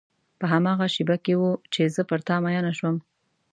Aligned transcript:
په 0.39 0.45
هماغه 0.53 0.87
شېبه 0.93 1.15
کې 1.23 1.33
و 1.41 1.45
چې 1.73 1.81
زه 1.95 2.01
پر 2.09 2.19
تا 2.27 2.35
مینه 2.43 2.71
شوم. 2.77 2.95